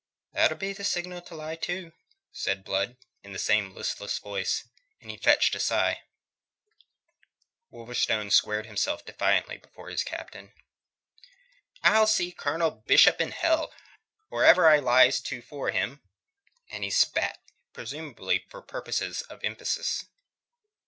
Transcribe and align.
"That'll 0.33 0.57
be 0.57 0.73
the 0.73 0.83
signal 0.83 1.21
to 1.21 1.35
lie 1.35 1.57
to," 1.57 1.91
said 2.31 2.63
Blood, 2.63 2.97
in 3.21 3.33
the 3.33 3.37
same 3.37 3.75
listless 3.75 4.17
voice; 4.17 4.67
and 4.99 5.11
he 5.11 5.17
fetched 5.17 5.53
a 5.53 5.59
sigh. 5.59 6.01
Wolverstone 7.71 8.31
squared 8.31 8.65
himself 8.65 9.05
defiantly 9.05 9.57
before 9.59 9.89
his 9.91 10.03
captain 10.03 10.53
"I'll 11.83 12.07
see 12.07 12.31
Colonel 12.31 12.71
Bishop 12.71 13.21
in 13.21 13.29
hell 13.29 13.71
or 14.31 14.43
ever 14.43 14.67
I 14.67 14.79
lies 14.79 15.19
to 15.19 15.39
for 15.39 15.69
him." 15.69 16.01
And 16.71 16.83
he 16.83 16.89
spat, 16.89 17.37
presumably 17.71 18.43
for 18.49 18.63
purposes 18.63 19.21
of 19.29 19.43
emphasis. 19.43 20.05